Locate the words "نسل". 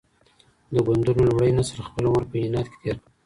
1.57-1.79